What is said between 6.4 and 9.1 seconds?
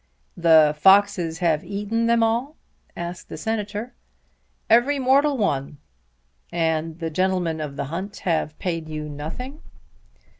"And the gentlemen of the hunt have paid you